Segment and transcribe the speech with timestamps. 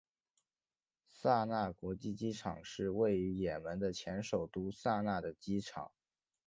[1.07, 5.91] 萨那国际机场是位于也门的前首都萨那的机场。